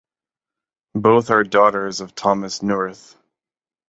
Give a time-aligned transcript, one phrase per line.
[0.95, 3.13] Both are daughters of Thomas Neurath.